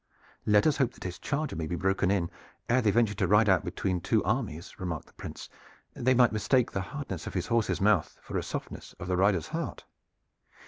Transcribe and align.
"Let 0.47 0.65
us 0.65 0.77
hope 0.77 0.93
that 0.93 1.03
his 1.03 1.19
charger 1.19 1.55
may 1.55 1.67
be 1.67 1.75
broken 1.75 2.09
in 2.09 2.31
ere 2.67 2.81
they 2.81 2.89
venture 2.89 3.13
to 3.13 3.27
ride 3.27 3.47
out 3.47 3.63
between 3.63 4.01
two 4.01 4.23
armies," 4.23 4.79
remarked 4.79 5.05
the 5.05 5.13
Prince. 5.13 5.47
"They 5.93 6.15
might 6.15 6.31
mistake 6.31 6.71
the 6.71 6.81
hardness 6.81 7.27
of 7.27 7.35
his 7.35 7.45
horse's 7.45 7.79
mouth 7.79 8.17
for 8.19 8.35
a 8.35 8.41
softness 8.41 8.95
of 8.99 9.07
the 9.07 9.15
rider's 9.15 9.49
heart. 9.49 9.85